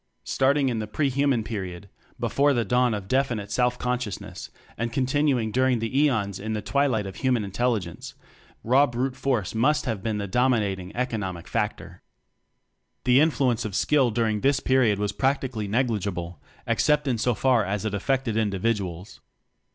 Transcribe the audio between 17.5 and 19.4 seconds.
as it affected indi viduals.